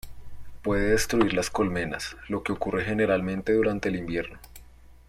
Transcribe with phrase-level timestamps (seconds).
[0.63, 4.39] Puede destruir las colmenas, lo que ocurre generalmente durante el invierno.